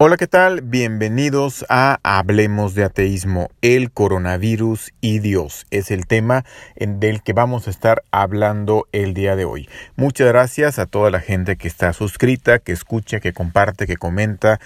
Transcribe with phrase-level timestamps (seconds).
[0.00, 0.60] Hola, ¿qué tal?
[0.60, 3.50] Bienvenidos a Hablemos de Ateísmo.
[3.62, 6.44] El coronavirus y Dios es el tema
[6.76, 9.68] del que vamos a estar hablando el día de hoy.
[9.96, 14.60] Muchas gracias a toda la gente que está suscrita, que escucha, que comparte, que comenta,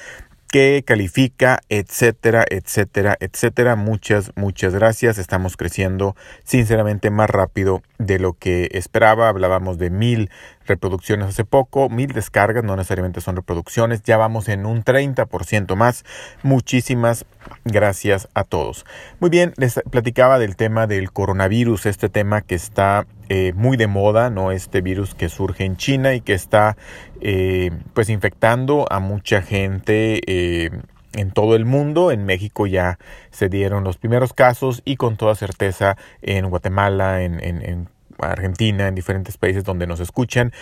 [0.52, 3.74] que califica, etcétera, etcétera, etcétera.
[3.74, 5.16] Muchas, muchas gracias.
[5.16, 6.14] Estamos creciendo
[6.44, 9.30] sinceramente más rápido de lo que esperaba.
[9.30, 10.30] Hablábamos de mil
[10.66, 16.04] reproducciones hace poco, mil descargas, no necesariamente son reproducciones, ya vamos en un 30% más.
[16.42, 17.24] Muchísimas
[17.64, 18.84] gracias a todos.
[19.20, 23.86] Muy bien, les platicaba del tema del coronavirus, este tema que está eh, muy de
[23.86, 24.52] moda, ¿no?
[24.52, 26.76] Este virus que surge en China y que está
[27.20, 30.20] eh, pues infectando a mucha gente.
[30.26, 30.70] Eh,
[31.14, 32.10] en todo el mundo.
[32.10, 32.98] En México ya
[33.30, 37.88] se dieron los primeros casos y con toda certeza en Guatemala, en, en
[38.30, 40.52] Argentina, en diferentes países donde nos escuchan.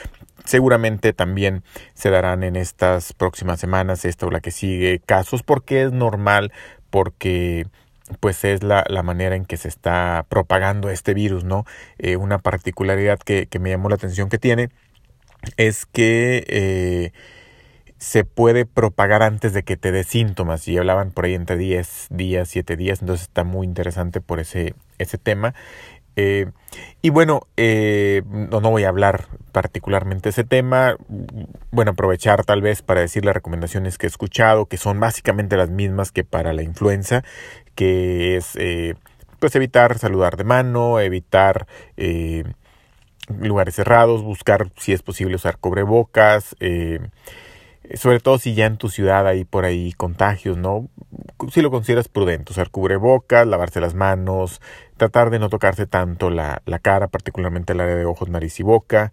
[0.45, 1.63] Seguramente también
[1.95, 6.53] se darán en estas próximas semanas, esta o la que sigue, casos porque es normal,
[6.91, 7.67] porque
[8.19, 11.65] pues es la, la, manera en que se está propagando este virus, ¿no?
[11.99, 14.71] Eh, una particularidad que, que, me llamó la atención que tiene
[15.57, 17.13] es que eh,
[17.99, 22.09] se puede propagar antes de que te dé síntomas y hablaban por ahí entre 10
[22.11, 25.55] días, 7 días, entonces está muy interesante por ese, ese tema.
[26.17, 26.51] Eh,
[27.03, 30.97] y bueno, eh, no, no, voy a hablar particularmente de ese tema.
[31.71, 35.71] Bueno, aprovechar tal vez para decir las recomendaciones que he escuchado, que son básicamente las
[35.71, 37.25] mismas que para la influenza,
[37.75, 38.95] que es eh,
[39.39, 41.67] pues evitar saludar de mano, evitar
[43.41, 46.57] lugares cerrados, buscar si es posible usar cubrebocas,
[47.95, 50.89] sobre todo si ya en tu ciudad hay por ahí contagios, ¿no?
[51.51, 54.61] Si lo consideras prudente, usar cubrebocas, lavarse las manos,
[54.97, 58.63] tratar de no tocarse tanto la, la cara, particularmente el área de ojos, nariz y
[58.63, 59.13] boca.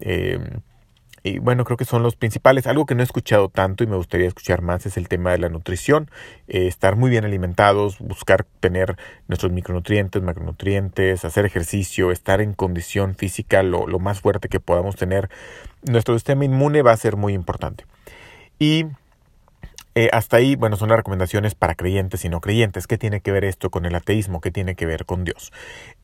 [0.00, 0.38] Eh,
[1.26, 2.66] y bueno, creo que son los principales.
[2.66, 5.38] Algo que no he escuchado tanto y me gustaría escuchar más es el tema de
[5.38, 6.10] la nutrición.
[6.48, 13.14] Eh, estar muy bien alimentados, buscar tener nuestros micronutrientes, macronutrientes, hacer ejercicio, estar en condición
[13.14, 15.30] física lo, lo más fuerte que podamos tener.
[15.82, 17.86] Nuestro sistema inmune va a ser muy importante.
[18.58, 18.86] Y
[19.96, 22.88] eh, hasta ahí, bueno, son las recomendaciones para creyentes y no creyentes.
[22.88, 24.40] ¿Qué tiene que ver esto con el ateísmo?
[24.40, 25.52] ¿Qué tiene que ver con Dios?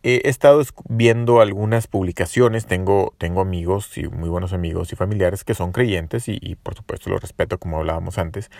[0.04, 5.42] Eh, he estado viendo algunas publicaciones, tengo, tengo amigos y muy buenos amigos y familiares
[5.42, 8.50] que son creyentes y, por supuesto los respeto como hablábamos antes,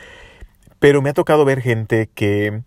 [0.81, 2.63] pero me ha tocado ver gente que,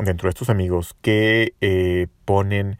[0.00, 2.78] dentro de estos amigos, que eh, ponen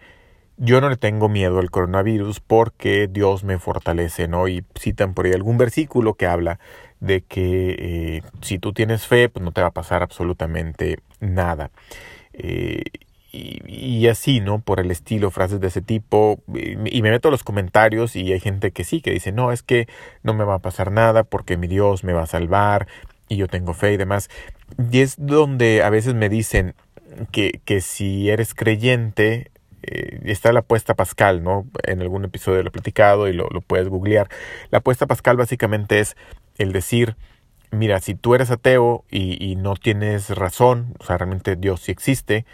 [0.59, 4.47] yo no le tengo miedo al coronavirus porque Dios me fortalece, ¿no?
[4.47, 6.61] Y citan por ahí algún versículo que habla
[7.03, 11.73] de que eh, si tú tienes fe, pues no te va a pasar absolutamente nada.
[12.33, 12.85] Eh,
[13.33, 14.61] y, así, ¿no?
[14.61, 16.41] Por el estilo, frases de ese tipo.
[16.55, 19.63] Y, me meto a los comentarios y hay gente que sí, que dice, no, es
[19.63, 19.89] que
[20.23, 22.87] no me va a pasar nada porque mi Dios me va a salvar
[23.29, 24.31] y yo tengo fe y demás.
[24.91, 26.75] Y es donde a veces me dicen
[27.33, 29.51] que, que si eres creyente,
[29.83, 31.67] eh, está la apuesta pascal, ¿no?
[31.83, 34.29] En algún episodio lo he platicado y lo, puedes googlear.
[34.71, 36.17] La apuesta pascal básicamente es
[36.63, 37.17] el decir,
[37.71, 42.45] mira, si tú eres ateo y, no tienes razón, o sea, realmente Dios sí existe,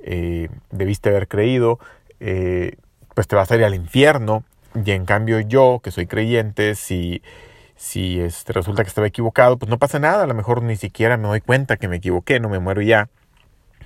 [0.00, 1.78] eh, debiste haber creído,
[2.20, 2.76] eh,
[3.14, 4.44] pues te vas a ir al infierno.
[4.84, 7.22] Y en cambio yo, que soy creyente, si,
[7.74, 11.16] si este, resulta que estaba equivocado, pues no pasa nada, a lo mejor ni siquiera
[11.16, 13.08] me doy cuenta que me equivoqué, no me muero ya.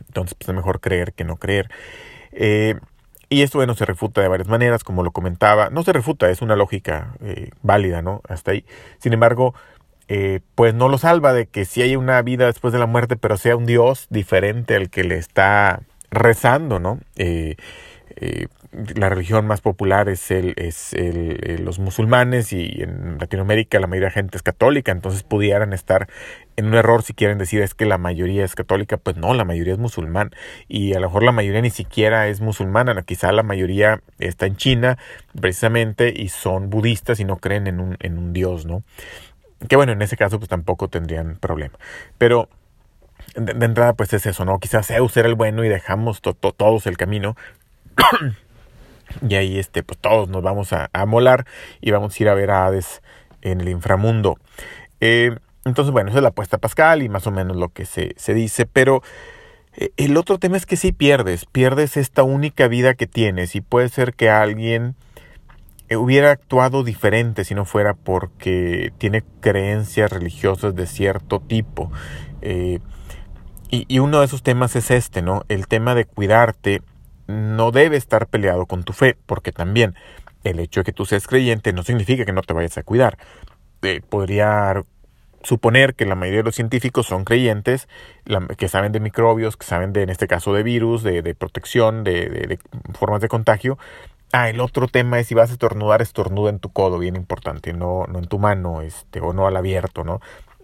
[0.09, 1.71] Entonces, pues es mejor creer que no creer.
[2.33, 2.75] Eh,
[3.33, 5.71] y esto, bueno, se refuta de varias maneras, como lo comentaba.
[5.71, 8.21] No se refuta, es una lógica eh, válida, ¿no?
[8.29, 8.65] Hasta ahí.
[8.99, 9.55] Sin embargo,
[10.09, 13.17] eh, pues no lo salva de que si hay una vida después de la muerte,
[13.17, 17.01] pero sea un Dios diferente al que le está rezando, ¿no?
[17.17, 17.57] Eh,
[18.23, 18.47] eh,
[18.95, 24.09] la religión más popular es el es el, los musulmanes y en Latinoamérica la mayoría
[24.09, 26.09] de gente es católica entonces pudieran estar
[26.57, 29.45] en un error si quieren decir es que la mayoría es católica pues no la
[29.45, 30.31] mayoría es musulmán
[30.69, 34.57] y a lo mejor la mayoría ni siquiera es musulmana quizá la mayoría está en
[34.57, 34.99] China
[35.39, 38.85] precisamente y son budistas y no creen en un en un dios no
[39.69, 41.79] que bueno en ese caso pues tampoco tendrían problema
[42.17, 42.49] pero
[43.35, 44.59] de, entrada pues es eso, ¿no?
[44.59, 47.37] Quizás Zeus era el bueno y dejamos todos el camino,
[49.29, 51.47] y ahí este, pues todos nos vamos a, molar
[51.81, 53.03] y vamos a ir a ver a Hades
[53.43, 54.39] en el inframundo.
[55.01, 58.15] Eh, entonces, bueno, esa es la apuesta pascal y más o menos lo que se,
[58.17, 59.03] se dice, pero
[59.77, 63.61] eh, el otro tema es que si pierdes, pierdes esta única vida que tienes y
[63.61, 64.97] puede ser que alguien
[65.89, 71.91] eh, hubiera actuado diferente si no fuera porque tiene creencias religiosas de cierto tipo.
[72.43, 72.81] y,
[73.71, 75.45] y, uno de esos temas es este, ¿no?
[75.49, 76.83] El tema de cuidarte
[77.33, 79.95] no debe estar peleado con tu fe, porque también
[80.45, 83.19] el hecho de que tú seas creyente no significa que no te vayas a cuidar.
[83.83, 84.85] Eh, podría
[85.43, 87.89] suponer que la mayoría de los científicos son creyentes,
[88.57, 92.59] que saben de microbios, que saben de, en este caso, de virus, de, protección, de,
[92.95, 93.79] formas de contagio.
[94.33, 97.73] Ah, el otro tema es si vas a estornudar, estornuda en tu codo, bien importante,
[97.73, 100.21] no, no en tu mano, este, o no al abierto, ¿no?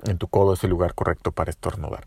[0.06, 2.06] En tu codo es el lugar correcto para estornudar.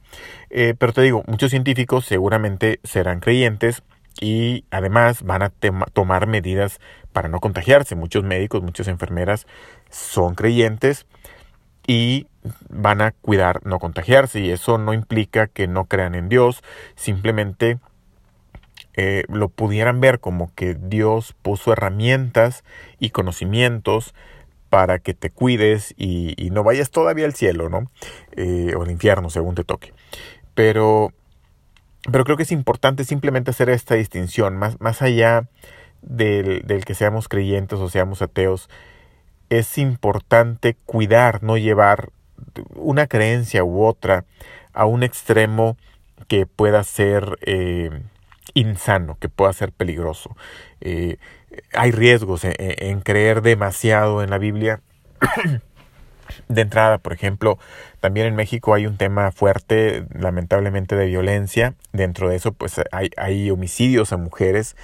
[0.50, 3.84] Eh, pero te digo, muchos científicos seguramente serán creyentes
[4.20, 5.52] y además van a
[5.94, 6.80] tomar medidas
[7.14, 7.96] para no contagiarse.
[7.96, 9.48] Muchos médicos, muchas enfermeras
[9.90, 11.06] son creyentes
[11.88, 12.28] y
[12.70, 16.64] van a cuidar no contagiarse y eso no implica que no crean en Dios,
[16.96, 17.80] simplemente
[18.96, 22.64] eh, lo pudieran ver como que Dios puso herramientas
[23.00, 24.14] y conocimientos
[24.70, 27.92] para que te cuides y, no vayas todavía al cielo, ¿no?
[28.32, 29.94] Eh, o al infierno, según te toque.
[30.56, 31.14] Pero,
[32.10, 35.48] pero creo que es importante simplemente hacer esta distinción, más, más allá
[36.02, 38.70] del, del que seamos creyentes o seamos ateos,
[39.50, 42.10] es importante cuidar, no llevar
[42.76, 44.26] una creencia u otra
[44.74, 45.78] a un extremo
[46.28, 48.02] que pueda ser eh,
[48.54, 50.36] insano, que pueda ser peligroso.
[50.80, 51.18] Eh,
[51.74, 54.82] hay riesgos en, creer demasiado en la Biblia.
[56.48, 57.58] De entrada, por ejemplo,
[58.00, 61.76] también en México hay un tema fuerte, lamentablemente, de violencia.
[61.94, 64.76] Dentro de eso, pues hay, hay homicidios a mujeres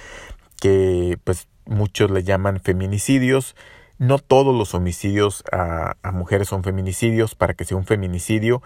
[0.60, 3.54] que pues muchos le llaman feminicidios.
[3.98, 7.34] No todos los homicidios a, mujeres son feminicidios.
[7.34, 8.62] Para que sea un feminicidio,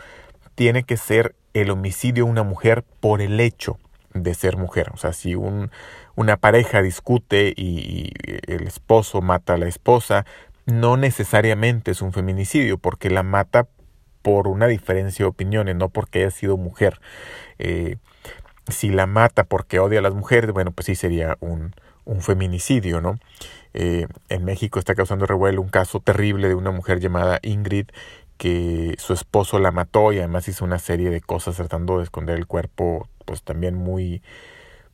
[0.54, 3.78] tiene que ser el homicidio a una mujer por el hecho
[4.14, 4.90] de ser mujer.
[4.92, 5.70] O sea, si un,
[6.14, 8.12] una pareja discute y
[8.46, 10.26] el esposo mata a la esposa,
[10.66, 13.68] no necesariamente es un feminicidio, porque la mata
[14.22, 17.00] por una diferencia de opiniones, no porque haya sido mujer.
[17.58, 17.96] Eh,
[18.68, 21.74] si la mata porque odia a las mujeres, bueno, pues sí sería un,
[22.04, 23.18] un feminicidio, ¿no?
[23.74, 27.86] Eh, en México está causando revuelo un caso terrible de una mujer llamada Ingrid
[28.36, 32.36] que su esposo la mató y además hizo una serie de cosas tratando de esconder
[32.36, 34.22] el cuerpo, pues también muy,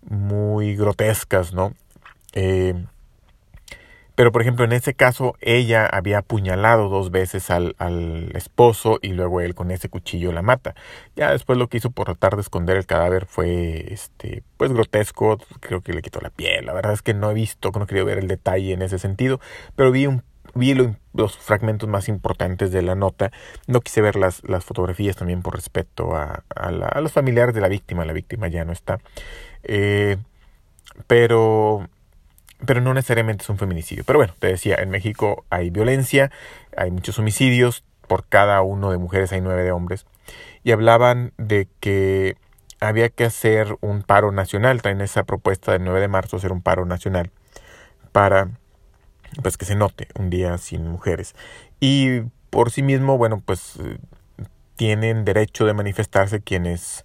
[0.08, 1.72] muy grotescas, ¿no?
[2.34, 2.74] Eh,
[4.18, 7.76] pero, por ejemplo, en ese caso, ella había apuñalado dos veces al,
[8.34, 10.74] esposo y luego él con ese cuchillo la mata.
[11.14, 15.38] Ya después lo que hizo por tratar de esconder el cadáver fue, este, pues grotesco.
[15.60, 16.66] Creo que le quitó la piel.
[16.66, 18.98] La verdad es que no he visto, no he querido ver el detalle en ese
[18.98, 19.38] sentido,
[19.76, 20.74] pero vi un vi
[21.14, 23.30] los fragmentos más importantes de la nota.
[23.68, 28.04] No quise ver las, fotografías también por respeto a, a, los familiares de la víctima.
[28.04, 28.98] La víctima ya no está.
[29.62, 30.16] Eh,
[31.06, 31.88] pero
[32.64, 34.04] pero no necesariamente es un feminicidio.
[34.04, 36.30] Pero bueno, te decía, en México hay violencia,
[36.76, 40.06] hay muchos homicidios, por cada uno de mujeres hay nueve de hombres,
[40.64, 42.36] y hablaban de que
[42.80, 46.62] había que hacer un paro nacional, traen esa propuesta del 9 de marzo, hacer un
[46.62, 47.30] paro nacional
[48.12, 48.50] para
[49.42, 51.34] pues que se note un día sin mujeres.
[51.80, 52.20] Y
[52.50, 53.74] por sí mismo, bueno, pues
[54.76, 57.04] tienen derecho de manifestarse quienes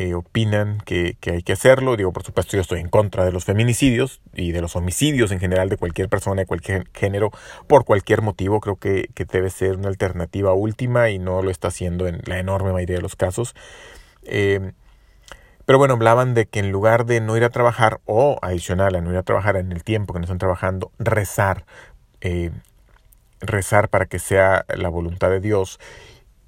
[0.00, 1.96] eh, opinan que, hay que hacerlo.
[1.96, 5.40] Digo, por supuesto, yo estoy en contra de los feminicidios y de los homicidios en
[5.40, 7.32] general de cualquier persona, de cualquier género,
[7.66, 8.60] por cualquier motivo.
[8.60, 12.72] Creo que, debe ser una alternativa última y no lo está haciendo en la enorme
[12.72, 13.56] mayoría de los casos.
[14.22, 14.70] Eh,
[15.66, 19.00] pero bueno, hablaban de que en lugar de no ir a trabajar o adicional a
[19.00, 21.64] no ir a trabajar en el tiempo que no están trabajando, rezar,
[22.20, 22.52] eh,
[23.40, 25.80] rezar para que sea la voluntad de Dios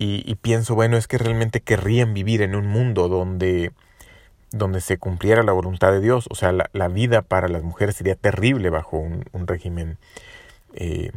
[0.03, 3.71] y, pienso, bueno, es que realmente querrían vivir en un mundo donde,
[4.51, 6.27] donde se cumpliera la voluntad de Dios.
[6.31, 9.99] O sea, la, vida para las mujeres sería terrible bajo un, régimen
[10.73, 11.11] eh,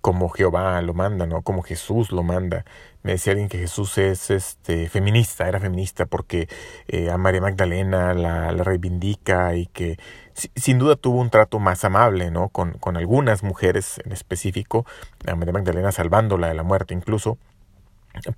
[0.00, 1.42] como Jehová lo manda, ¿no?
[1.42, 2.64] Como Jesús lo manda.
[3.02, 6.48] Me decía alguien que Jesús es este feminista, era feminista porque
[6.86, 9.98] eh, a María Magdalena la, reivindica y que
[10.34, 12.48] sin duda tuvo un trato más amable, ¿no?
[12.48, 14.86] Con, con algunas mujeres en específico,
[15.26, 17.38] a María Magdalena salvándola de la muerte incluso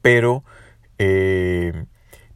[0.03, 0.45] pero,
[0.99, 1.85] eh,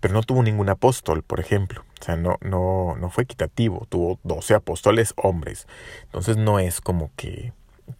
[0.01, 1.85] pero no tuvo ningún apóstol, por ejemplo.
[2.01, 5.67] O sea, no, no, no fue equitativo, tuvo 12 apóstoles hombres.
[6.05, 7.53] Entonces no es como que,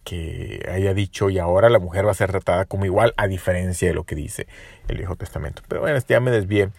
[0.03, 3.87] que haya dicho y ahora la mujer va a ser tratada como igual, a diferencia
[3.87, 4.47] de lo que dice
[4.87, 5.61] el Viejo Testamento.
[5.67, 6.69] Pero bueno, ya me desvié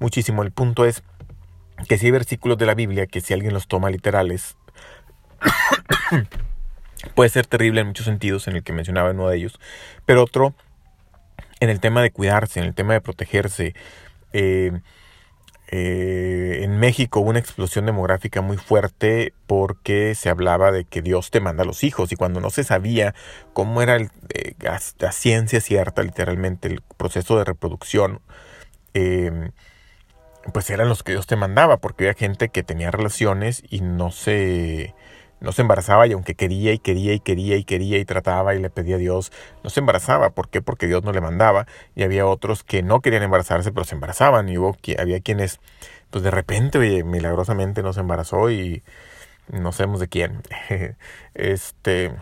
[0.00, 0.42] muchísimo.
[0.42, 1.02] El punto es
[1.88, 4.56] que si hay versículos de la Biblia que si alguien los toma literales,
[7.14, 9.58] puede ser terrible en muchos sentidos, en el que mencionaba uno de ellos,
[10.06, 10.54] pero otro
[11.62, 13.74] en el tema de cuidarse, en el tema de protegerse.
[14.32, 14.72] Eh,
[15.68, 21.30] eh, en México hubo una explosión demográfica muy fuerte porque se hablaba de que Dios
[21.30, 23.14] te manda a los hijos y cuando no se sabía
[23.52, 24.56] cómo era el, eh,
[25.12, 28.20] ciencia cierta, literalmente, el proceso de reproducción,
[30.52, 34.10] pues eran los que Dios te mandaba porque había gente que tenía relaciones y no
[34.10, 34.94] se
[35.42, 38.60] no se embarazaba y aunque quería y quería y quería y quería y trataba y
[38.60, 39.32] le pedía a Dios,
[39.62, 40.30] no se embarazaba.
[40.30, 40.62] ¿Por qué?
[40.62, 44.48] Porque Dios no le mandaba y había otros que no querían embarazarse pero se embarazaban
[44.48, 45.60] y hubo, había quienes
[46.10, 48.82] pues de repente, oye, milagrosamente no se embarazó y
[49.48, 50.42] no sabemos de quién.
[51.34, 52.12] este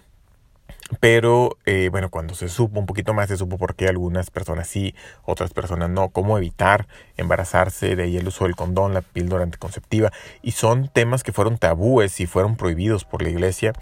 [0.99, 4.67] pero eh, bueno, cuando se supo un poquito más, se supo por qué algunas personas
[4.67, 4.95] sí,
[5.25, 10.11] otras personas no, cómo evitar embarazarse, de ahí el uso del condón, la píldora anticonceptiva,
[10.43, 13.73] y son temas que fueron tabúes y fueron prohibidos por la iglesia.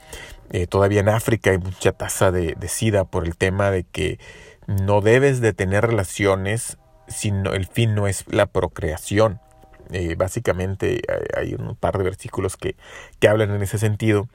[0.51, 4.19] Eh, todavía en África hay mucha tasa de, sida por el tema de que
[4.67, 9.41] no debes de tener relaciones si el fin no es la procreación.
[9.91, 11.01] Eh, básicamente
[11.35, 12.77] hay un par de versículos que,
[13.19, 14.29] que hablan en ese sentido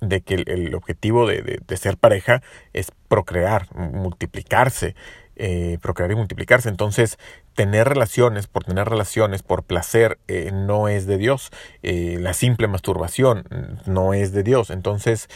[0.00, 4.94] de que el, objetivo de, ser pareja es procrear, multiplicarse,
[5.36, 6.68] eh, procrear y multiplicarse.
[6.68, 7.18] Entonces,
[7.54, 11.50] tener relaciones por tener relaciones, por placer, eh, no es de Dios.
[11.82, 13.44] Eh, la simple masturbación
[13.86, 14.70] no es de Dios.
[14.70, 15.28] Entonces,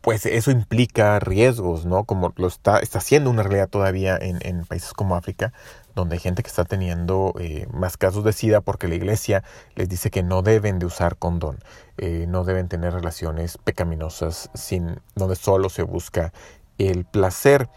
[0.00, 2.04] pues eso implica riesgos, ¿no?
[2.04, 5.52] Como lo está, está siendo una realidad todavía en, en países como África,
[5.98, 9.42] donde hay gente que está teniendo eh, más casos de SIDA porque la iglesia
[9.74, 11.58] les dice que no deben de usar condón,
[11.96, 16.32] eh, no deben tener relaciones pecaminosas sin, donde solo se busca
[16.78, 17.68] el placer.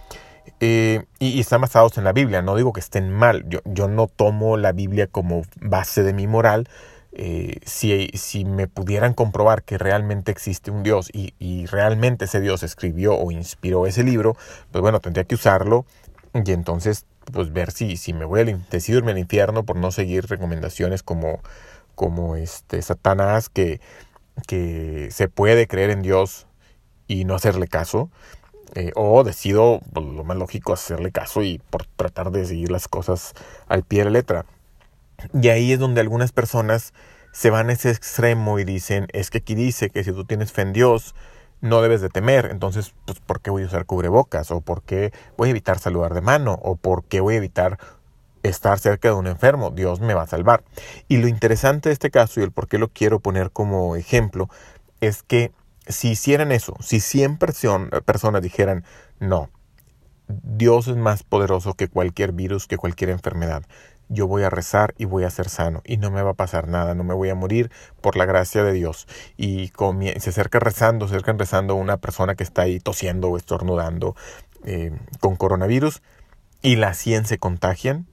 [0.59, 4.07] Eh, y, están basados en la Biblia, no digo que estén mal, yo, yo no
[4.07, 6.69] tomo la Biblia como base de mi moral,
[7.65, 12.63] si, si, me pudieran comprobar que realmente existe un Dios y, y, realmente ese Dios
[12.63, 14.37] escribió o inspiró ese libro,
[14.71, 15.85] pues bueno, tendría que usarlo
[16.33, 19.91] y entonces pues ver si, si me voy a decido irme al infierno por no
[19.91, 21.41] seguir recomendaciones como,
[21.95, 23.79] como este Satanás que,
[24.47, 26.47] que se puede creer en Dios
[27.07, 28.09] y no hacerle caso.
[28.73, 32.87] Eh, o decido, pues, lo más lógico, hacerle caso y por tratar de seguir las
[32.87, 33.33] cosas
[33.67, 34.45] al pie de la letra.
[35.33, 36.93] Y ahí es donde algunas personas
[37.33, 40.53] se van a ese extremo y dicen, es que aquí dice que si tú tienes
[40.53, 41.15] fe en Dios,
[41.61, 42.49] no debes de temer.
[42.51, 44.51] Entonces, pues, ¿por qué voy a usar cubrebocas?
[44.51, 46.59] ¿O por qué voy a evitar saludar de mano?
[46.61, 47.77] ¿O por qué voy a evitar
[48.43, 49.71] estar cerca de un enfermo?
[49.71, 50.63] Dios me va a salvar.
[51.07, 54.49] Y lo interesante de este caso y el por qué lo quiero poner como ejemplo
[54.99, 55.51] es que
[55.87, 58.83] si hicieran eso, si 100 personas dijeran,
[59.19, 59.49] no,
[60.27, 63.63] Dios es más poderoso que cualquier virus, que cualquier enfermedad
[64.11, 66.67] yo voy a rezar y voy a ser sano y no me va a pasar
[66.67, 69.07] nada, no me voy a morir por la gracia de Dios.
[69.37, 69.71] Y
[70.19, 74.15] se acerca rezando, se acerca rezando una persona que está ahí tosiendo o estornudando
[74.65, 76.01] eh, con coronavirus
[76.61, 78.05] y las 100 se contagian.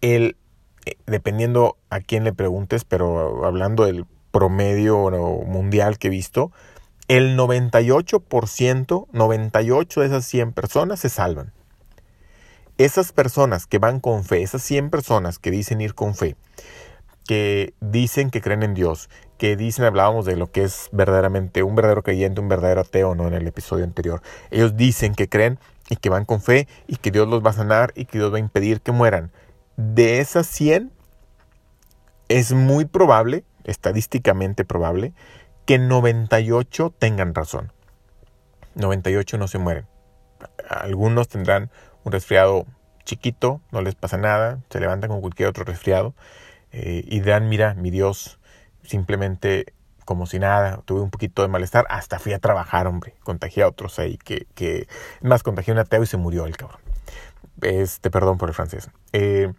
[0.00, 0.36] Él,
[0.84, 5.08] eh, dependiendo a quién le preguntes, pero hablando del promedio
[5.46, 6.50] mundial que he visto,
[7.06, 11.53] el 98%, 98 de esas 100 personas se salvan
[12.78, 16.36] esas personas que van con fe, esas 100 personas que dicen ir con fe,
[17.26, 21.74] que dicen que creen en Dios, que dicen, hablábamos de lo que es verdaderamente un
[21.74, 23.26] verdadero creyente, un verdadero ateo, ¿no?
[23.26, 24.22] En el episodio anterior.
[24.50, 27.54] Ellos dicen que creen y que van con fe y que Dios los va a
[27.54, 29.32] sanar y que Dios va a impedir que mueran.
[29.76, 30.92] De esas 100,
[32.28, 35.12] es muy probable, estadísticamente probable,
[35.66, 37.72] que 98 tengan razón.
[38.74, 39.86] 98 no se mueren.
[40.68, 41.70] Algunos tendrán
[42.04, 42.66] un resfriado
[43.04, 46.14] chiquito, no les pasa nada, se levantan con cualquier otro resfriado
[46.72, 48.38] eh, y dirán, mira, mi Dios,
[48.82, 53.62] simplemente como si nada, tuve un poquito de malestar, hasta fui a trabajar, hombre, contagié
[53.62, 54.86] a otros ahí, que, que
[55.22, 56.80] más contagié a un ateo y se murió el cabrón.
[57.62, 58.90] Este, perdón por el francés.
[59.12, 59.52] Eh,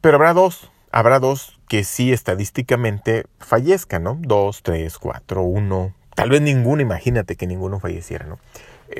[0.00, 4.18] pero habrá dos, habrá dos que sí estadísticamente fallezcan, ¿no?
[4.20, 8.38] Dos, tres, cuatro, uno, tal vez ninguno, imagínate que ninguno falleciera, ¿no?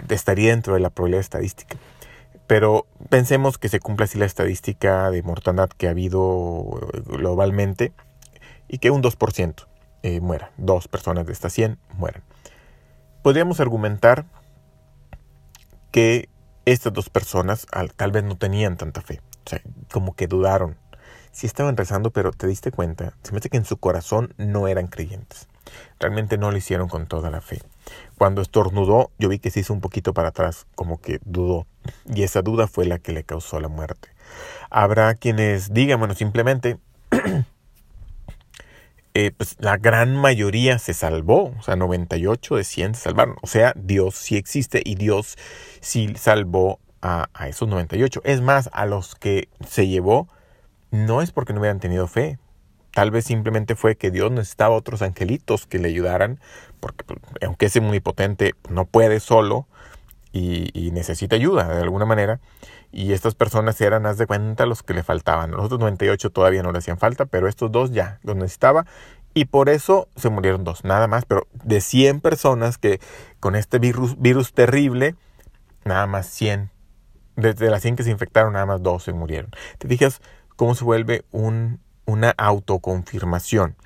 [0.09, 1.77] Estaría dentro de la probabilidad estadística.
[2.47, 7.93] Pero pensemos que se cumpla así la estadística de mortandad que ha habido eh, globalmente
[8.67, 9.67] y que un 2%
[10.03, 12.23] eh, muera, dos personas de estas 100 mueran.
[13.23, 14.25] Podríamos argumentar
[15.91, 16.29] que
[16.65, 17.67] estas dos personas
[17.97, 19.61] tal vez no tenían tanta fe, o sea,
[19.93, 20.77] como que dudaron.
[21.33, 24.69] Sí estaban rezando, pero te diste cuenta, se me hace que en su corazón no
[24.69, 25.49] eran creyentes.
[25.99, 27.61] Realmente no lo hicieron con toda la fe.
[28.19, 31.67] Cuando estornudó, yo vi que se hizo un poquito para atrás, como que dudó.
[32.15, 34.11] Y esa duda fue la que le causó la muerte.
[34.71, 36.79] Habrá quienes digan, bueno, simplemente
[39.15, 43.37] eh, pues la gran mayoría se salvó, o sea, 98 de 100 se salvaron.
[43.43, 45.37] O sea, Dios sí existe y Dios
[45.81, 48.21] sí salvó a, a, esos 98.
[48.25, 50.29] Es más, a los que se llevó,
[50.91, 52.39] no es porque no hubieran tenido fe,
[52.93, 56.41] Tal vez simplemente fue que Dios necesitaba otros angelitos que le ayudaran,
[56.81, 59.67] porque pues, aunque es omnipotente, no puede solo.
[60.33, 62.41] y, necesita ayuda de alguna manera.
[62.93, 65.53] Y estas personas eran, haz de cuenta, los que le faltaban.
[65.53, 68.87] Los otros 98 todavía no le hacían falta, pero estos dos ya los necesitaba.
[69.33, 71.25] Y por eso se murieron dos, nada más.
[71.25, 73.01] Pero de 100 personas que
[73.39, 75.15] con este virus, virus terrible,
[75.85, 76.71] nada más 100.
[77.37, 79.51] Desde las 100 que se infectaron, nada más dos se murieron.
[79.79, 80.21] Te fijas
[80.57, 83.77] cómo se vuelve un, una autoconfirmación.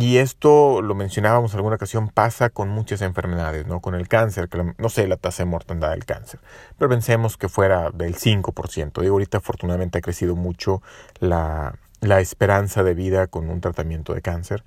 [0.00, 3.80] Y esto lo mencionábamos en alguna ocasión, pasa con muchas enfermedades, ¿no?
[3.80, 6.40] Con el cáncer, que no sé la tasa de mortandad del cáncer,
[6.76, 9.00] pero pensemos que fuera del 5%.
[9.00, 10.82] Digo, ahorita afortunadamente ha crecido mucho
[11.18, 14.62] la, la esperanza de vida con un tratamiento de cáncer,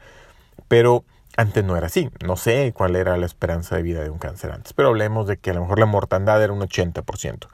[0.68, 1.06] pero
[1.38, 2.10] antes no era así.
[2.26, 5.38] No sé cuál era la esperanza de vida de un cáncer antes, pero hablemos de
[5.38, 7.48] que a lo mejor la mortandad era un 80%.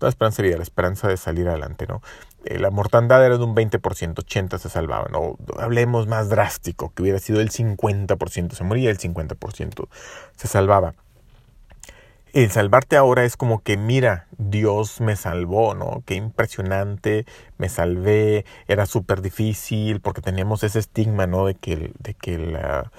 [0.00, 2.02] No la esperanza de vida, la esperanza de salir adelante, ¿no?
[2.44, 5.14] Eh, la mortandad era de un 20%, 80% se salvaban.
[5.14, 9.88] O hablemos más drástico, que hubiera sido el 50%, se moría el 50%,
[10.36, 10.94] se salvaba.
[12.32, 16.02] El salvarte ahora es como que, mira, Dios me salvó, ¿no?
[16.06, 17.26] Qué impresionante,
[17.58, 21.44] me salvé, era súper difícil, porque teníamos ese estigma, ¿no?
[21.44, 22.90] De que, de que la,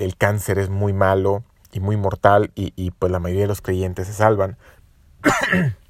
[0.00, 3.60] el cáncer es muy malo y muy mortal y, y pues la mayoría de los
[3.60, 4.56] creyentes se salvan.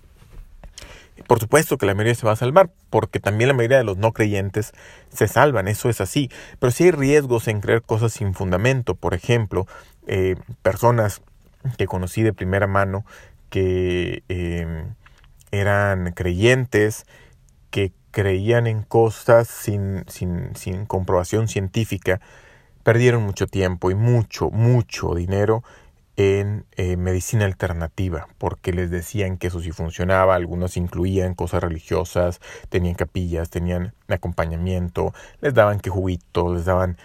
[1.27, 3.97] Por supuesto que la mayoría se va a salvar, porque también la mayoría de los
[3.97, 4.73] no creyentes
[5.11, 6.29] se salvan, eso es así.
[6.59, 8.97] Pero sí hay riesgos en creer cosas sin fundamento.
[8.97, 9.67] Por ejemplo,
[10.09, 11.23] eh, personas
[11.79, 13.05] que conocí de primera mano
[13.49, 14.95] que em,
[15.53, 17.05] eran creyentes,
[17.71, 22.21] que creían en cosas sin, sin, sin comprobación científica,
[22.83, 25.63] perdieron mucho tiempo y mucho, mucho dinero
[26.17, 32.41] en eh, medicina alternativa, porque les decían que eso sí funcionaba, algunos incluían cosas religiosas,
[32.69, 36.99] tenían capillas, tenían acompañamiento, les daban que juguitos, les daban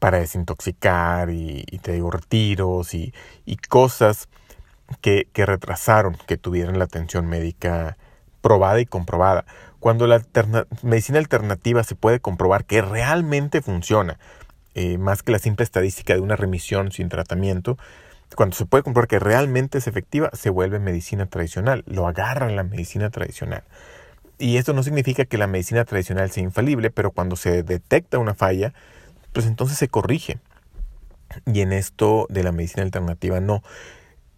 [0.00, 3.12] para desintoxicar y, te digo retiros y,
[3.44, 4.28] y cosas
[5.00, 7.98] que, que, retrasaron que tuvieran la atención médica
[8.40, 9.44] probada y comprobada.
[9.80, 10.22] Cuando la
[10.82, 14.18] medicina alternativa se puede comprobar que realmente funciona,
[14.74, 17.78] eh, más que la simple estadística de una remisión sin tratamiento,
[18.34, 22.62] cuando se puede comprobar que realmente es efectiva, se vuelve medicina tradicional, lo agarra la
[22.62, 23.64] medicina tradicional.
[24.38, 28.34] Y esto no significa que la medicina tradicional sea infalible, pero cuando se detecta una
[28.34, 28.72] falla,
[29.32, 30.38] pues entonces se corrige.
[31.46, 33.62] Y en esto de la medicina alternativa no.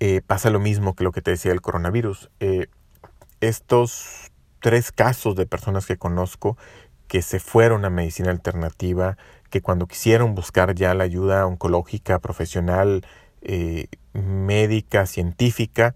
[0.00, 2.30] Eh, pasa lo mismo que lo que te decía del coronavirus.
[2.40, 2.66] Eh,
[3.40, 4.30] estos
[4.60, 6.56] tres casos de personas que conozco
[7.08, 9.16] que se fueron a medicina alternativa,
[9.54, 13.06] que cuando quisieron buscar ya la ayuda oncológica profesional
[13.40, 15.94] eh, médica, científica,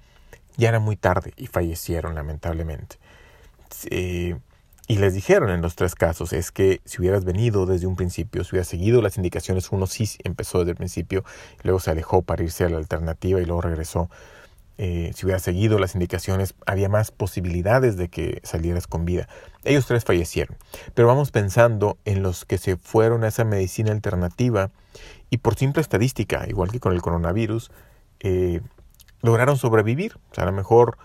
[0.56, 3.00] ya era muy tarde y fallecieron lamentablemente.
[3.90, 4.36] Eh,
[4.86, 8.44] y les dijeron en los tres casos, es que si hubieras venido desde un principio,
[8.44, 11.24] si hubieras seguido las indicaciones, uno sí empezó desde el principio,
[11.64, 14.08] luego se alejó para irse a la alternativa y luego regresó.
[14.80, 19.28] Eh, si hubieras seguido las indicaciones, había más posibilidades de que salieras con vida.
[19.64, 20.56] Ellos tres fallecieron.
[20.94, 24.70] Pero vamos pensando en los que se fueron a esa medicina alternativa
[25.30, 27.72] y por simple estadística, igual que con el coronavirus,
[28.20, 28.60] eh,
[29.20, 30.16] lograron sobrevivir.
[30.30, 30.96] O sea, a lo mejor,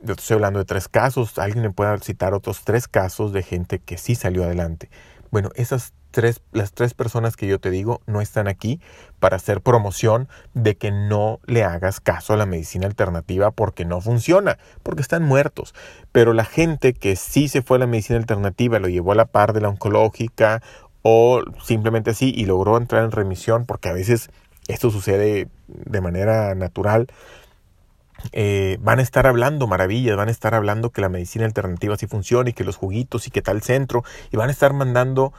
[0.00, 3.80] yo estoy hablando de tres casos, alguien me puede citar otros tres casos de gente
[3.80, 4.90] que sí salió adelante.
[5.32, 8.80] Bueno, esas tres, las tres personas que yo te digo no están aquí
[9.18, 14.00] para hacer promoción de que no le hagas caso a la medicina alternativa porque no
[14.00, 15.74] funciona, porque están muertos.
[16.12, 19.26] Pero la gente que sí se fue a la medicina alternativa, lo llevó a la
[19.26, 20.62] par de la oncológica
[21.02, 24.30] o simplemente así y logró entrar en remisión, porque a veces
[24.68, 27.08] esto sucede de manera natural,
[28.32, 32.06] eh, van a estar hablando maravillas, van a estar hablando que la medicina alternativa sí
[32.06, 35.32] funciona y que los juguitos y que tal centro, y van a estar mandando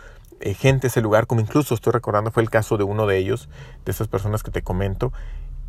[0.58, 3.50] gente a ese lugar, como incluso estoy recordando fue el caso de uno de ellos,
[3.86, 5.12] de esas personas que te comento,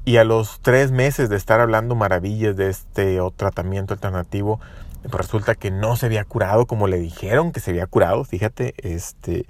[0.05, 4.61] y a los tres meses de estar hablando maravillas de este tratamiento alternativo,
[5.03, 8.75] pues resulta que no se había curado como le dijeron que se había curado, fíjate,
[8.79, 9.47] este,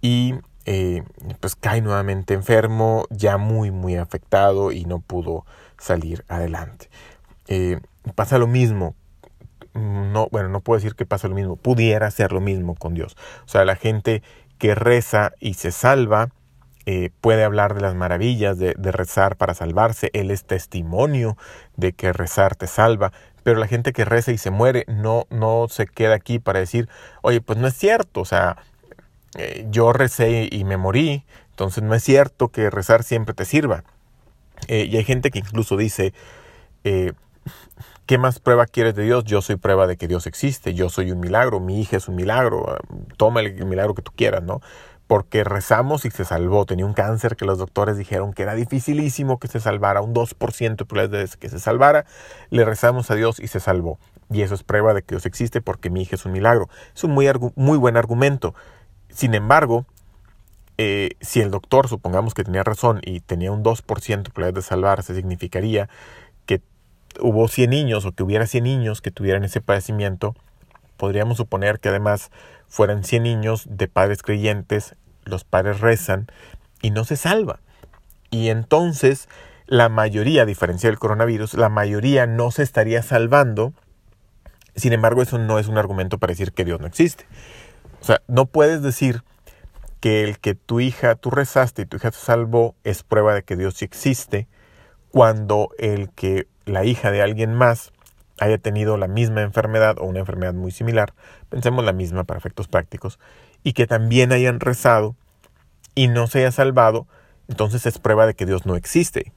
[0.00, 1.02] y eh,
[1.40, 5.44] pues cae nuevamente enfermo, ya muy, muy afectado y no pudo
[5.78, 6.90] salir adelante.
[7.48, 7.80] Eh,
[8.14, 8.94] pasa lo mismo,
[9.74, 13.16] no, bueno, no puedo decir que pasa lo mismo, pudiera ser lo mismo con Dios.
[13.44, 14.22] O sea, la gente
[14.58, 16.30] que reza y se salva,
[16.86, 21.36] eh, puede hablar de las maravillas de, rezar para salvarse, Él es testimonio
[21.76, 25.66] de que rezar te salva, pero la gente que reza y se muere no, no
[25.68, 26.88] se queda aquí para decir,
[27.22, 28.56] oye, pues no es cierto, o sea,
[29.36, 33.84] eh, yo recé y me morí, entonces no es cierto que rezar siempre te sirva.
[34.68, 36.14] Eh, y hay gente que incluso dice,
[38.06, 39.24] ¿qué más prueba quieres de Dios?
[39.24, 42.16] Yo soy prueba de que Dios existe, yo soy un milagro, mi hija es un
[42.16, 42.78] milagro,
[43.16, 44.60] toma el milagro que tú quieras, ¿no?
[45.06, 46.66] porque rezamos y se salvó.
[46.66, 50.76] Tenía un cáncer que los doctores dijeron que era dificilísimo que se salvara, un 2%
[50.76, 52.06] de probabilidades de que se salvara.
[52.50, 53.98] Le rezamos a Dios y se salvó.
[54.30, 56.68] Y eso es prueba de que Dios existe porque mi hija es un milagro.
[56.94, 58.54] Es un muy, muy buen argumento.
[59.08, 59.86] Sin embargo,
[60.78, 64.62] eh, si el doctor, supongamos que tenía razón y tenía un 2% de probabilidad de
[64.62, 65.88] salvarse, significaría
[67.20, 70.34] hubo 100 niños o que hubiera 100 niños que tuvieran ese padecimiento.
[70.96, 72.30] Podríamos suponer que además
[72.68, 76.26] fueran 100 niños de padres creyentes, los padres rezan
[76.82, 77.60] y no se salva.
[78.30, 79.28] Y entonces
[79.66, 83.72] la mayoría, a diferencia del coronavirus, la mayoría no se estaría salvando.
[84.76, 87.26] Sin embargo, eso no es un argumento para decir que Dios no existe.
[88.00, 89.22] O sea, no puedes decir
[90.00, 93.42] que el que tu hija, tú rezaste y tu hija se salvó es prueba de
[93.42, 94.46] que Dios sí existe,
[95.10, 97.92] cuando el que la hija de alguien más
[98.38, 101.14] haya tenido la misma enfermedad o una enfermedad muy similar,
[101.48, 103.18] pensemos la misma para efectos prácticos,
[103.62, 105.16] y que también hayan rezado
[105.94, 107.06] y no se haya salvado,
[107.48, 109.32] entonces es prueba de que Dios no existe.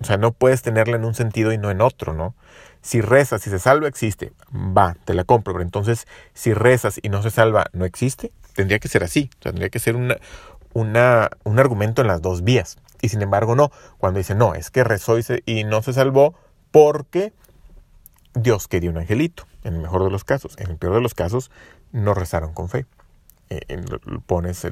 [0.00, 2.34] O sea, no puedes tenerla en un sentido y no en otro, ¿no?
[2.82, 4.32] Si rezas y se salva, existe.
[4.52, 5.54] Va, te la compro.
[5.54, 8.32] Pero entonces, si rezas y no se salva, ¿no existe?
[8.54, 9.30] Tendría que ser así.
[9.38, 10.16] Tendría que ser una,
[10.72, 12.76] una, un argumento en las dos vías.
[13.00, 13.70] Y sin embargo, no.
[13.96, 16.34] Cuando dice, no, es que rezó y, y no se salvó
[16.74, 17.32] porque
[18.34, 20.56] Dios quería un angelito, en el mejor de los casos.
[20.58, 21.52] En el peor de los casos,
[21.92, 22.84] no rezaron con fe.
[23.48, 23.80] Eh,
[24.26, 24.66] pones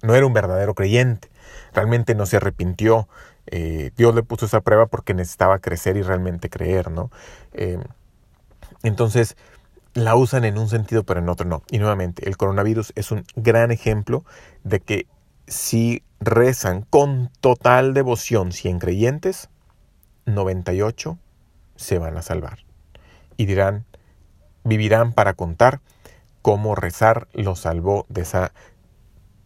[0.00, 1.28] no era un verdadero creyente,
[1.74, 3.06] realmente no se arrepintió.
[3.48, 7.10] Eh, Dios le puso esa prueba porque necesitaba crecer y realmente creer, ¿no?
[7.52, 7.78] Eh,
[8.82, 9.36] entonces,
[9.92, 11.64] la usan en un sentido, pero en otro no.
[11.70, 14.24] Y nuevamente, el coronavirus es un gran ejemplo
[14.64, 15.06] de que
[15.46, 19.50] si rezan con total devoción 100 creyentes,
[20.24, 21.18] 98
[21.82, 22.60] se van a salvar
[23.36, 23.84] y dirán,
[24.64, 25.80] vivirán para contar
[26.42, 28.52] cómo rezar los salvó de esa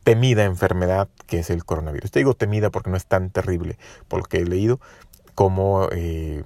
[0.03, 2.11] temida enfermedad que es el coronavirus.
[2.11, 4.81] Te digo temida porque no es tan terrible, por lo que he leído,
[5.35, 6.45] como eh,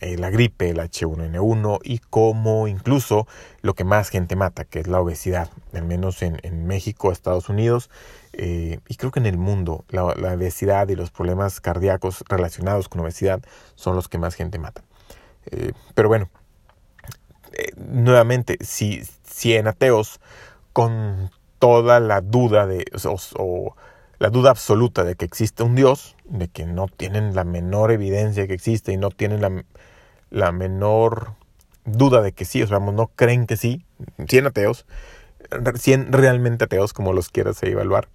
[0.00, 3.26] la gripe, el H1N1 y como incluso
[3.62, 7.90] lo que más gente mata, que es la obesidad, al menos en, México, Estados Unidos
[8.32, 13.00] eh, y creo que en el mundo, la, obesidad y los problemas cardíacos relacionados con
[13.00, 13.42] obesidad
[13.74, 14.58] son los que más gente
[15.50, 15.78] mata.
[15.94, 16.30] pero bueno,
[17.52, 20.20] eh, nuevamente, si, si en ateos,
[20.72, 23.74] con toda la duda de, o,
[24.18, 28.46] la duda absoluta de que existe un Dios, de que no tienen la menor evidencia
[28.46, 29.64] que existe y no tienen la,
[30.30, 31.34] la menor
[31.84, 33.84] duda de que sí, o sea, no creen que sí,
[34.28, 34.86] 100 ateos,
[35.74, 38.08] 100 realmente ateos, como los quieras evaluar,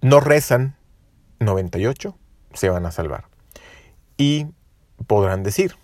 [0.00, 0.76] no rezan
[1.40, 2.16] 98,
[2.54, 3.31] se van a salvar.
[4.16, 4.46] Y
[5.06, 5.76] podrán decir,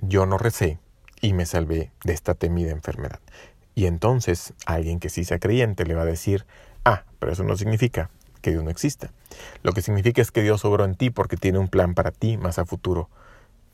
[0.00, 0.78] yo no recé
[1.20, 3.20] y me salvé de esta temida enfermedad.
[3.74, 6.46] Y entonces alguien que sí sea creyente le va a decir,
[6.84, 9.10] ah, pero eso no significa que Dios no exista.
[9.62, 12.36] Lo que significa es que Dios obró en ti porque tiene un plan para ti
[12.36, 13.10] más a futuro.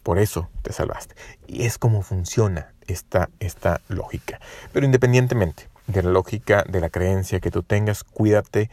[0.02, 1.14] Por eso te salvaste.
[1.46, 4.40] Y es como funciona esta, esta lógica.
[4.72, 8.70] Pero independientemente de la lógica, de la creencia que tú tengas, cuídate.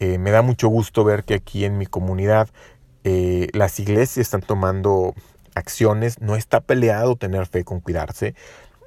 [0.00, 2.48] Eh, me da mucho gusto ver que aquí en mi comunidad
[3.10, 5.14] eh, las iglesias están tomando
[5.54, 8.34] acciones, no está peleado tener fe con cuidarse.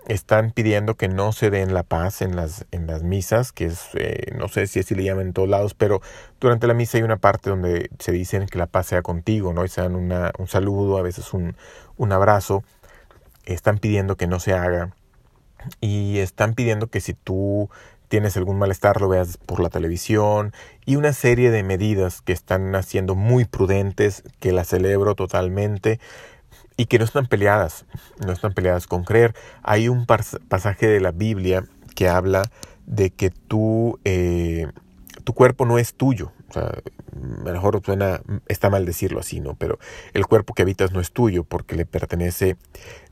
[0.07, 3.89] Están pidiendo que no se den la paz en las, en las misas, que es,
[3.95, 6.01] eh, no sé si así le llaman en todos lados, pero
[6.39, 9.65] durante la misa hay una parte donde se dicen que la paz sea contigo, ¿no?
[9.65, 11.55] Y se dan una, un saludo, a veces un,
[11.97, 12.63] un abrazo.
[13.45, 14.93] Están pidiendo que no se haga.
[15.79, 17.71] Y están pidiendo que si tú
[18.11, 20.51] tienes algún malestar lo veas por la televisión
[20.85, 26.01] y una serie de medidas que están haciendo muy prudentes, que las celebro totalmente,
[26.75, 27.85] y que no están peleadas,
[28.25, 29.33] no están peleadas con creer.
[29.63, 31.63] Hay un pasaje de la Biblia
[31.95, 32.41] que habla
[32.85, 34.67] de que tú, eh,
[35.23, 36.33] tu cuerpo no es tuyo.
[36.49, 36.69] O sea,
[37.45, 39.53] mejor suena, está mal decirlo así, ¿no?
[39.53, 39.79] Pero
[40.13, 42.57] el cuerpo que habitas no es tuyo porque le pertenece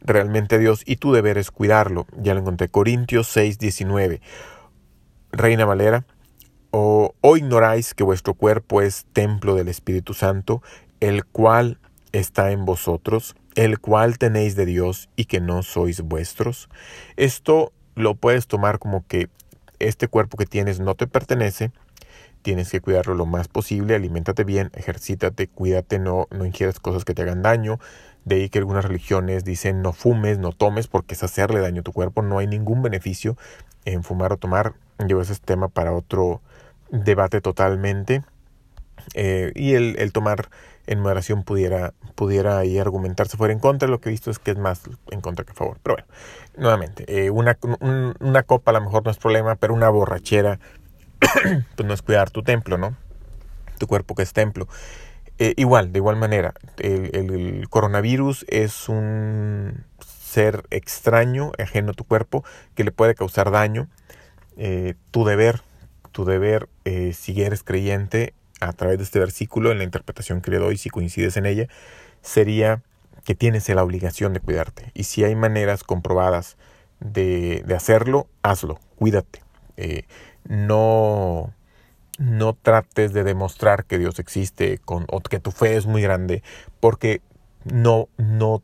[0.02, 2.06] realmente a Dios y tu deber es cuidarlo.
[2.18, 2.68] Ya lo encontré.
[2.68, 4.20] Corintios 6, 19.
[5.32, 6.06] Reina Valera,
[6.72, 10.62] o, ignoráis que vuestro cuerpo es templo del Espíritu Santo,
[11.00, 11.80] el cual
[12.12, 16.70] está en vosotros, el cual tenéis de Dios y que no sois vuestros.
[17.16, 19.30] Esto lo puedes tomar como que
[19.80, 21.72] este cuerpo que tienes no te pertenece,
[22.42, 27.14] tienes que cuidarlo lo más posible, aliméntate bien, ejercítate, cuídate, no, no ingieras cosas que
[27.14, 27.80] te hagan daño.
[28.26, 31.84] De ahí que algunas religiones dicen no fumes, no tomes, porque es hacerle daño a
[31.84, 32.22] tu cuerpo.
[32.22, 33.38] No hay ningún beneficio
[33.86, 34.76] en fumar o tomar.
[35.08, 36.42] Yo ese es tema para otro
[36.90, 38.24] debate totalmente.
[39.14, 40.50] Eh, y el, el tomar
[40.90, 43.88] en moderación pudiera, pudiera ahí argumentarse fuera en contra.
[43.88, 44.82] Lo que he visto es que es más
[45.12, 45.78] en contra que a favor.
[45.84, 46.08] Pero bueno,
[46.58, 47.58] nuevamente, eh, una,
[48.20, 50.60] una copa a lo mejor no es problema, pero una borrachera,
[51.76, 52.96] pues no es cuidar tu templo, ¿no?
[53.78, 54.68] Tu cuerpo que es templo.
[55.38, 62.44] Eh, igual, de igual manera, el, coronavirus es un ser extraño, ajeno a tu cuerpo,
[62.74, 63.88] que le puede causar daño.
[64.60, 65.62] Eh, tu deber,
[66.12, 70.52] tu deber, eh, si eres creyente, a través de este versículo, en la interpretación que
[70.52, 71.68] le doy, si coincides en ella,
[72.22, 72.84] sería
[73.24, 74.92] que tienes la obligación de cuidarte.
[74.94, 76.58] Y si hay maneras comprobadas
[77.00, 79.42] de, de hacerlo, hazlo, cuídate.
[80.44, 81.54] no
[82.20, 86.44] no trates de demostrar que Dios existe con, o que tu fe es muy grande,
[86.82, 87.22] porque
[87.64, 88.62] no, no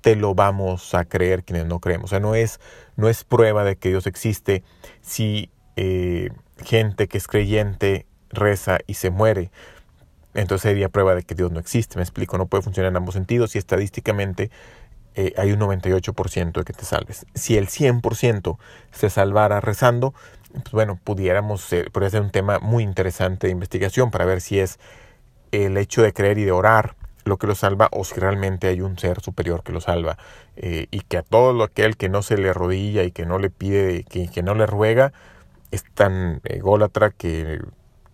[0.00, 2.06] te lo vamos a creer quienes no creemos.
[2.06, 2.60] O sea, no es,
[2.96, 4.62] no es prueba de que Dios existe
[5.00, 9.50] si eh, gente que es creyente reza y se muere.
[10.34, 11.96] Entonces sería prueba de que Dios no existe.
[11.96, 14.50] Me explico, no puede funcionar en ambos sentidos y estadísticamente
[15.14, 17.26] eh, hay un 98% de que te salves.
[17.34, 18.58] Si el 100%
[18.92, 20.14] se salvara rezando,
[20.52, 24.60] pues bueno, pudiéramos, ser, podría ser un tema muy interesante de investigación para ver si
[24.60, 24.78] es
[25.52, 28.80] el hecho de creer y de orar lo que lo salva o si realmente hay
[28.80, 30.16] un ser superior que lo salva
[30.56, 33.50] eh, y que a todo aquel que no se le arrodilla y que no le
[33.50, 35.12] pide, que, que no le ruega,
[35.70, 37.60] es tan ególatra que,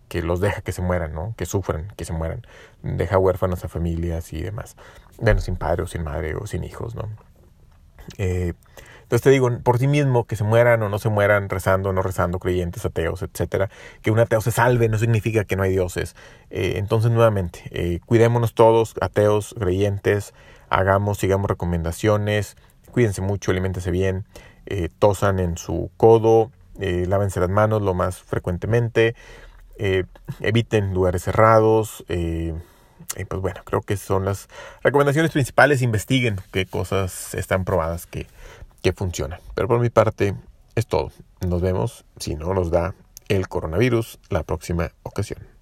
[0.08, 1.34] que los deja que se mueran, ¿no?
[1.36, 2.46] Que sufran, que se mueran.
[2.82, 4.76] Deja huérfanos a familias y demás.
[5.18, 7.08] Bueno, sin padre o sin madre o sin hijos, ¿no?
[8.18, 8.54] Eh,
[9.06, 11.92] entonces te digo, por sí mismo, que se mueran o no se mueran rezando o
[11.92, 13.70] no rezando, creyentes, ateos, etcétera,
[14.02, 16.16] que un ateo se salve no significa que no hay dioses.
[16.50, 20.34] Eh, entonces, nuevamente, eh, cuidémonos todos, ateos, creyentes,
[20.70, 22.56] hagamos, sigamos recomendaciones,
[22.90, 24.24] cuídense mucho, alimentense bien,
[24.66, 29.14] eh, tosan en su codo, lávense las manos lo más frecuentemente,
[30.40, 32.04] eviten lugares cerrados.
[32.08, 32.52] y
[33.28, 34.48] pues bueno, creo que son las
[34.82, 35.80] recomendaciones principales.
[35.80, 38.26] Investiguen qué cosas están probadas que
[38.82, 39.40] que funciona.
[39.54, 40.34] Pero por mi parte
[40.74, 41.10] es todo.
[41.46, 42.94] Nos vemos si no nos da
[43.28, 45.55] el coronavirus la próxima ocasión.